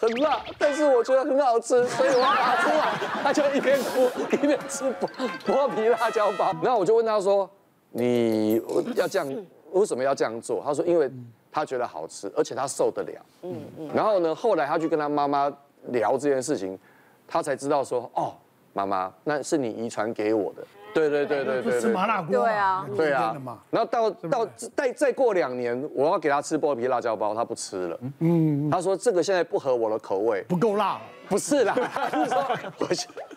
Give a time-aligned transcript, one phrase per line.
[0.00, 2.92] 很辣，但是我觉得很好吃， 所以我拿出来。
[3.22, 5.06] 他就一边哭一边吃剥
[5.44, 6.52] 剥皮辣椒包。
[6.62, 7.48] 然后我就问他说
[7.92, 8.60] ：“你
[8.96, 11.10] 要这样，为什么要这样做？”他说：“因为
[11.52, 13.90] 他觉得好吃，而且他受得了。”嗯嗯。
[13.94, 15.52] 然后呢，后来他去跟他妈妈
[15.88, 16.78] 聊这件事情，
[17.28, 18.32] 他才知道说：“哦，
[18.72, 20.62] 妈妈，那是你遗传给我的。”
[20.92, 23.36] 对对对对对，吃麻辣锅，对啊，对啊。
[23.70, 24.44] 然后到到
[24.74, 28.00] 再再过两年，我要给他吃剥皮辣椒包，他不吃了。
[28.18, 31.00] 嗯，他说这个现在不合我的口味，不够辣。
[31.28, 31.76] 不是啦，
[32.10, 32.44] 是说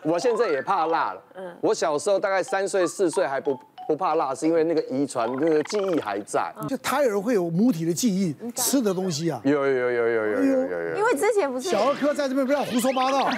[0.03, 1.21] 我我现在也怕辣了。
[1.35, 3.55] 嗯，我小时候大概三岁四岁还不
[3.87, 6.51] 不怕辣，是因为那个遗传那个记忆还在。
[6.67, 9.39] 就胎儿会有母体的记忆，吃的东西啊。
[9.43, 10.95] 有有有有有有有有。
[10.97, 13.29] 因为之前不是小儿科在这边不要胡说八道。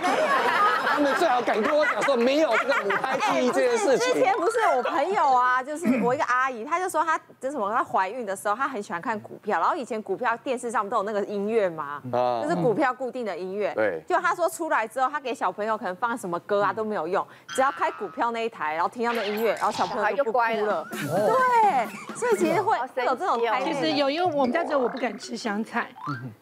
[0.87, 4.13] 他们最好敢跟我讲说没有这个母胎记忆这件事情。
[4.13, 12.01] 之前不是我朋友啊，就是我一个阿姨，她就说她这什么，她怀孕的时候她很喜欢看股票，然后以前股票电视上不都有那个音乐吗？
[12.41, 13.73] 就是股票固定的音乐。
[13.75, 14.01] 对。
[14.07, 20.87] 就她说出来之后，她给小朋友可能放什么歌啊都没有用，只要开股票那一台，然后听到那音乐，然后小朋友就不哭了。
[20.91, 22.15] 对。
[22.15, 23.61] 所以其实会会有这种胎。
[23.61, 25.89] 其实有，因为我们家只有我不敢吃香菜，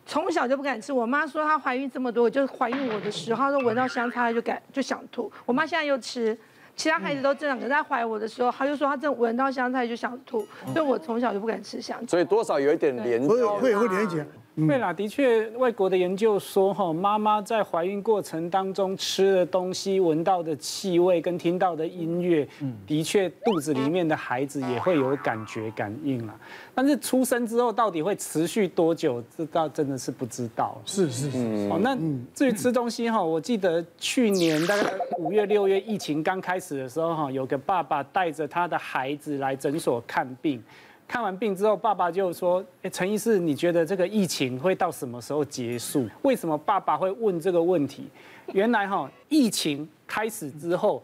[0.06, 0.94] 从小就不敢吃。
[0.94, 4.44] 我妈说她怀孕这么多，就怀孕我的时候，她说闻到香菜就。
[4.44, 6.38] 敢就想吐，我妈现在又吃，
[6.76, 12.08] 其他孩子都这样，可是她怀我的时候，她就说她正闻到香菜就想吐，所以我从小就不敢吃香菜。
[12.08, 14.28] 所以多少有一点连会，会会连结。
[14.56, 22.48] 对啦，的确，外国的研究说，哈，妈妈在怀孕过程当中吃的东西、闻到的气味跟听到的音乐，
[22.86, 26.36] 的确肚子里面的孩子也会有感觉感应啦。
[26.76, 30.80] 但是出生之后到底会持续多久，这倒真的是不知道。
[30.86, 31.38] 是是是。
[31.72, 31.98] 哦，那
[32.36, 34.84] 至于吃东西哈，我记得去年大概
[35.18, 40.64] 五月六月疫情刚开始的时候哈，有个爸爸带着他的孩子来诊所看病。
[41.08, 46.08] 看完病之后，爸爸就说：“哎，陈医师，你觉得这个疫情会到什么时候结束？
[46.24, 48.10] 为什么爸爸会问这个问题？
[48.54, 51.04] 原来哈，疫情开始之后，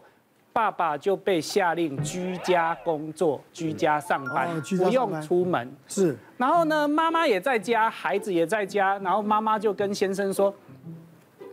[0.52, 5.70] 爸爸就被下令居家工作、居家上班，不用出门。
[5.86, 6.16] 是。
[6.36, 10.52] 然后呢，妈妈也在家，孩子也在家，然后妈妈就跟先生说。”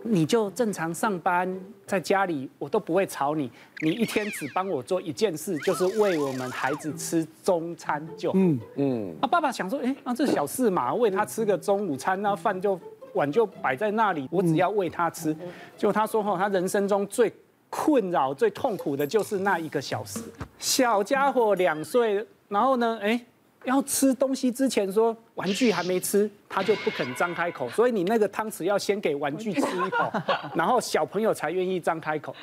[0.09, 3.51] 你就正常上班，在家里我都不会吵你。
[3.81, 8.31] 你一天只帮我做一件事，就是喂我们孩子吃中餐就。
[8.34, 9.16] 嗯嗯。
[9.22, 12.79] 啊，爸爸想说，哎，那这小事嘛，喂他吃个中午餐，那饭就
[13.13, 15.35] 碗就摆在那里，我只要喂他吃。
[15.78, 17.31] 就他说哈，他人生中最
[17.69, 20.19] 困扰、最痛苦的就是那一个小时。
[20.57, 23.25] 小家伙两岁，然后呢，哎。
[23.67, 30.09] 要吃东西之前说玩具还没吃，他就不肯张开口，所以你那个汤匙要先给玩具吃一口，
[30.55, 32.33] 然后小朋友才愿意张开口。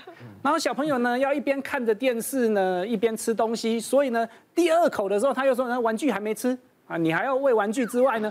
[0.43, 8.31] 然后小朋友呢要一边看着电视呢一边吃东西，所以呢第二口的时候他又说那玩具还没吃啊，你还要喂玩具之外呢。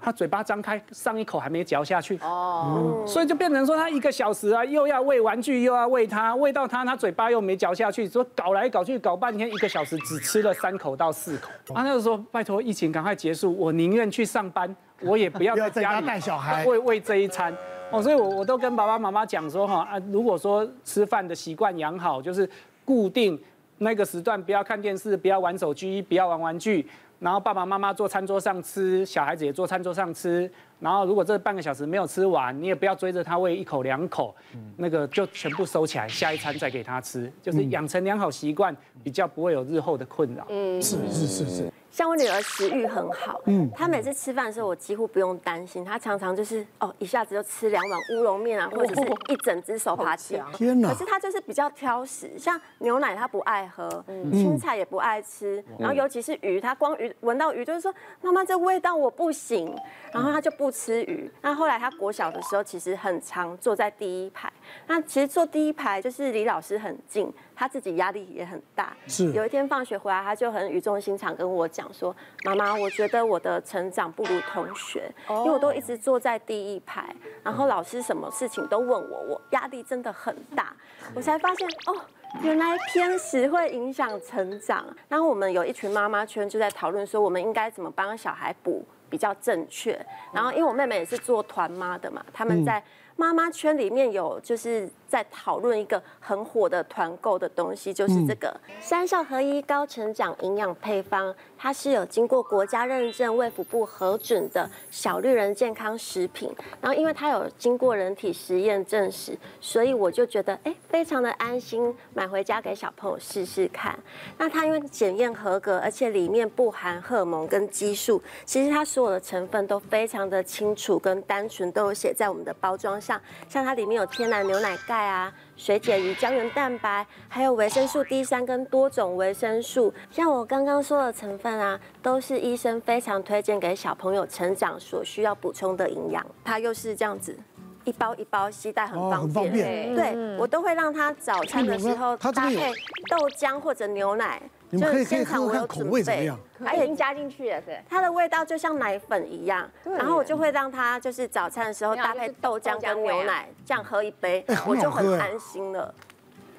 [0.00, 11.50] 他嘴巴张开，上一口还没嚼下去哦，所以就变成说他一个小时啊，又要喂玩具，又要喂他，喂到他，他嘴巴又没嚼下去，说搞来搞去搞半天，一个小时只吃了三口到四口。
[11.74, 17.52] 他那个时候拜托疫情赶快结束，我宁愿去上班，我也不要 在家里带小孩喂喂这一餐
[17.90, 18.00] 哦。
[18.00, 22.48] 所以我我都跟爸爸妈妈讲说哈啊，如果说吃饭的习惯养好，就是
[22.84, 23.36] 固定
[23.78, 26.86] 那个时段不要看电视，不要玩手机，不要玩玩具。
[27.18, 30.50] 然后爸爸妈妈坐餐桌上吃，小孩子也坐餐桌上吃。
[30.78, 34.34] 然后如果这半个小时没有吃完，你也不要追着他喂一口两口，
[34.76, 40.46] 那个就全部收起来，下一餐再给他吃，就是养成良好习惯，比较不会有日后的困扰。
[40.50, 41.72] 嗯，是是是是。
[41.96, 49.00] 像我女儿食欲很好，嗯，她每次吃饭的时候，我几乎不用担心，她常常就是哦，一下子就吃两碗乌龙面啊，或者是
[49.32, 50.38] 一整只手扒鸡。
[50.52, 50.90] 天哪！
[50.90, 53.88] 可是她就是比较挑食，像牛奶她不爱喝，
[54.30, 57.90] 青菜也不爱吃，然后尤其是鱼，她光鱼闻到鱼就是说
[58.20, 59.74] 妈妈这味道我不行，
[60.12, 61.30] 然后她就不吃鱼。
[61.40, 64.52] 那后来她国小的时候，其实很常坐在第一排，
[64.86, 67.32] 那其实坐第一排就是离老师很近。
[67.58, 69.32] 她自己压力也很大，是。
[69.32, 77.14] 有一天放学回来，她就很语重心长跟我讲说：“妈妈，我觉得我的成长不如同学，因为我都一直坐在第一排，
[77.44, 80.74] 然后老师什么事情都问我，我压力真的很大。
[81.14, 81.94] 我才发现哦，
[82.42, 84.84] 原来偏食会影响成长。
[85.08, 89.98] 然后我们有一群妈妈圈就在讨论说，我们应该怎么帮小孩补比较正确。
[90.32, 92.82] 然后因为我妹妹也是做团妈的嘛，他们在。
[93.18, 106.54] 妈妈圈里面有就是在讨论一个很火的团购的东西，就是这个三效合一高成长营养配方，它是有经过国家认证、卫福部核准的小绿人健康食品。
[106.78, 113.98] 然后因为它有经过人体实验证实，所以我就觉得哎，非常的安心，买回家给小朋友试试看。
[114.36, 123.20] 那它因为检验合格，而且里面不含荷尔蒙跟激素，其实它所有的成分都非常的清楚跟单纯，都有写在我们的包装上。
[123.46, 129.92] 像它里面有天然牛奶钙啊、水解鱼胶原蛋白，还有维生素 D 三跟多种维生素。
[130.10, 136.24] 像我刚刚说的成分啊，都是医生非常推荐给小朋友成长所需要补充的营养。
[136.42, 137.38] 它又是这样子。
[137.84, 142.72] 一包一包携带很方便，对，我都会让他早餐的时候搭配
[143.08, 144.42] 豆浆或者牛奶，
[144.76, 146.32] 就是现场我有准备，
[146.64, 147.80] 它已经加进去了，对。
[147.88, 155.94] 它的味道就像奶粉一样，然后我就会让它就是早餐的时候搭配豆浆跟牛奶这样喝一杯，我就很安心了。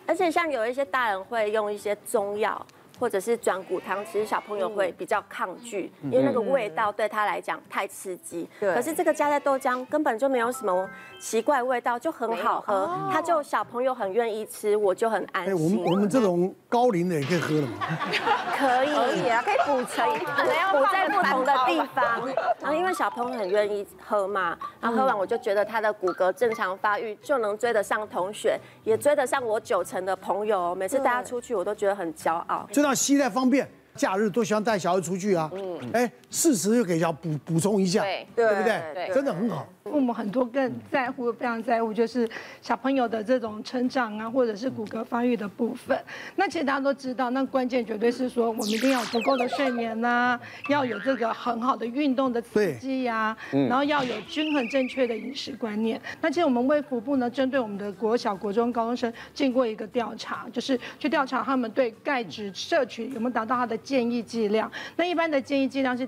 [0.06, 2.66] 而且像有一些大人会用一些中药。
[3.00, 8.50] 或者是转骨汤，其实小朋友会比较抗拒，因为那个味道对他来讲太刺激。
[8.60, 8.74] 对。
[8.74, 10.90] 可是这个加在豆浆根本就没有什么
[11.20, 12.90] 奇怪味道，就很好喝。
[13.12, 15.54] 他就小朋友很愿意吃，我就很安心。
[15.54, 17.78] 我们我们这种高龄的也可以喝了吗？
[18.58, 22.28] 可以，可以啊，可以补可以，可能要补在不同的地方。
[22.60, 30.74] 然后因为小朋友很愿意喝嘛，然后喝完我就觉得他的骨骼正常发育，就能追得上同学，也追得上我九成的朋友。
[30.76, 32.68] 每次带他出去，我都觉得很骄傲。
[32.88, 35.50] 那携带方便，假日都喜欢带小孩出去啊。
[35.54, 38.82] 嗯，哎，适时就给小孩补补充一下，对，对不对？
[38.94, 39.68] 对，真的很好。
[39.84, 42.30] 父母很多更在乎，非常在乎，就是
[42.62, 45.98] 小朋友的这种成长啊，或者是骨骼发育的部分。
[46.36, 50.40] 那其实大家都知道，那关键绝对是说，我们一定要有足够的睡眠呐、啊，
[50.70, 53.38] 要有这个很好的运动的刺激呀、啊，
[53.70, 56.00] 然后要有均衡正确的饮食观念。
[56.20, 64.69] 那其实我们卫福部呢，针对我们的国小、国中、高中生经过一个调查，就是去调查他们对钙质摄取有没有达到他的建议剂量。
[64.98, 66.07] 那一般的建议剂量是。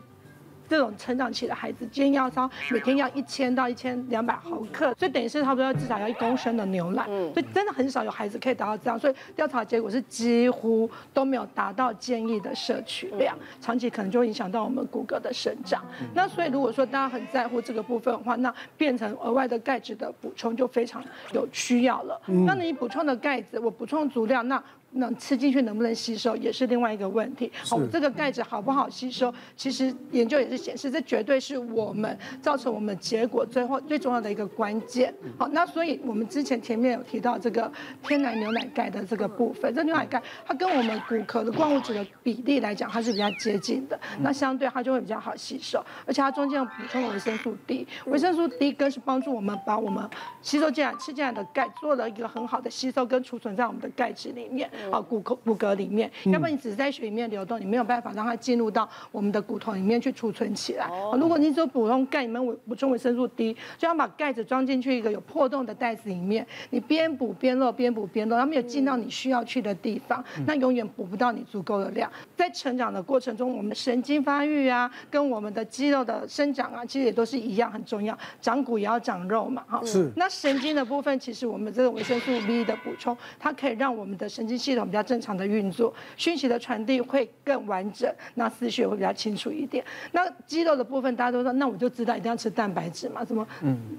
[0.72, 7.04] 这种成长期的孩子，建议要烧每天要一千到一千两百毫克，所以等于是差不多要至少要一公升的牛奶。
[7.34, 15.84] 所以真的很少有孩子可以达到这样，所以调查结果是几乎都没有达到建议的摄取量，长期可能就会影响到我们骨骼的生长。
[16.14, 21.04] 那所以如果说大家很在乎这个部分的话，那变成额外的钙质的补充就非常
[21.34, 22.22] 有需要了。
[22.46, 24.64] 那你补充的钙质，我补充足量，那。
[24.92, 27.52] 那吃进去能不能吸收也是另外一个问题。
[27.64, 35.14] 好，这个钙质好不好吸收，其实研究也是显示，这绝对是我们造成我们结果最后最重要的一个关键。
[35.38, 37.72] 好，那所以我们之前前面有提到这个
[38.04, 50.04] 天然牛奶钙的这个部分，这牛奶钙它跟我们骨骼的矿物质的比例来讲，它是比较接近的，那相对它就会比较好吸收，而且它中间有补充维生素 D，维生素 D 更是帮助我们把我们
[50.42, 54.70] 吸收进来吃进来的钙做了一个很好的吸收跟储存在我们的钙质里面。
[54.92, 60.88] 啊，骨骼骨骼里面，要不然你只是在血里面流动，你没有办法让它进入到我们的骨头里面去储存起来。
[60.88, 72.12] 哦，如果你只有补充钙，里面补充维生素 D，就要把钙子装进去一个有破洞的袋子里面，你边补边漏，边补边漏，它没有进到你需要去的地方，那永远补不到你足够的量。
[72.36, 78.18] 在成长的过程中，我们的神经发育啊，跟我们的肌肉的生长啊，其实也都是一样很重要。
[78.42, 79.82] 长骨也要长肉嘛，哈。
[79.86, 80.12] 是。
[80.16, 89.84] 那神经的部分，其实我们这个维生素 B 的补充，它可以让我们的神经系统比较正常的运作，讯息的传递会更完整，那思绪会比较清楚一点。
[90.12, 93.48] 那肌肉的部分，大家都说，那我就知道一定要吃蛋白质嘛，什么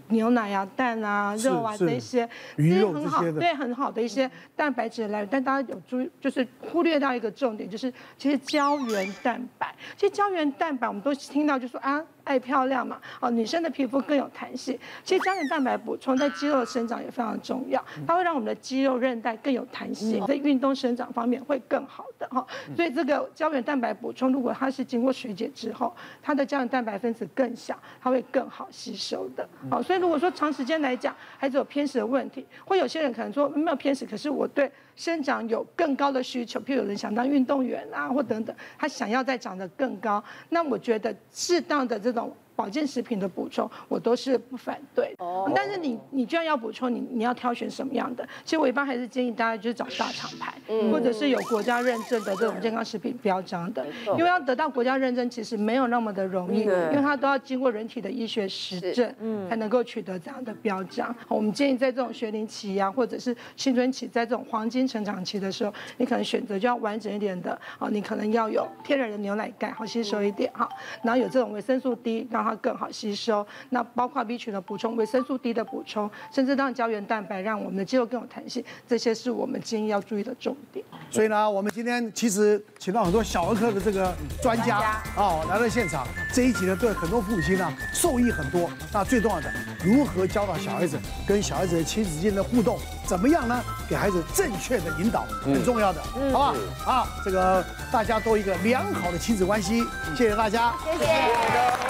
[0.08, 5.28] 牛奶啊、蛋啊、肉啊这些，这些很好，对，很好的一些蛋白质来源。
[5.30, 12.04] 但大家有注意，就是忽略到一个重点，就是其实胶原蛋白，其实胶原蛋白我们都听到就说啊。
[12.24, 14.78] 爱漂亮嘛，哦，女生的皮肤更有弹性。
[15.04, 22.46] 其实胶原蛋白补充在肌肉的生长也非常重要，它会让我们的肌肉韧带更有弹性，在运动生长方面会更好的哈。
[22.76, 29.48] 所以这个胶原蛋白补充，如果它是经过水解之后，它的胶原蛋白分子更小，它会更好吸收的。
[29.70, 42.30] 好，所以如果说长时间来讲，孩子有偏食的问题，或有些人可能说没有偏食，可是我对生长有更高的需求，譬如有人想当运动员啊，或等等，他想要再长得更高，那我觉得适当的这种。
[42.60, 45.14] 保健食品的补充，我都是不反对。
[45.18, 45.50] 哦。
[45.56, 48.28] 但是你你居然要补充，你你要挑选什么样的？
[48.44, 53.86] 其实我一般还是建议大家就是找大厂牌，嗯、或者是有国家认证的这种健康食品标章的。
[54.08, 61.16] 因为要得到国家认证，其实没有那么的容易，因为它都要经过人体的医学实证，嗯，才能够取得这样的标章。
[61.28, 67.58] 我们建议在这种学龄期呀、啊，或者是青春期，在这种黄金成长期的时候，你可能选择就要完整一点的。
[67.78, 70.68] 哦，你可能要有天然的牛奶钙，好吸收一点哈，
[71.02, 72.49] 然后有这种维生素 D，让它。
[72.50, 80.84] 它更好吸收，那包括 B 群的补充、维生素 D 的补充，甚至让胶原蛋白，让我们的肌肉更有弹性，这些是我们建议要注意的重点。
[81.10, 86.04] 所以呢，我们今天其实请到很多小儿科的这个专家哦来到现场，
[86.34, 88.68] 这一集呢对很多父母亲呢受益很多。
[88.92, 89.52] 那最重要的，
[89.84, 93.62] 如何教导小孩子跟小孩子的亲子间的互动，怎么样呢？
[93.88, 96.54] 给孩子正确的引导，很重要的，好不好？
[96.84, 99.84] 好，这个大家都一个良好的亲子关系，
[100.16, 101.89] 谢谢大家，谢谢。